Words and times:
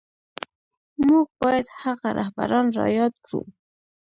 موږ 1.07 1.25
بايد 1.39 1.67
هغه 1.81 2.09
رهبران 2.19 2.67
را 2.77 2.85
ياد 2.97 3.13
کړو. 3.25 3.41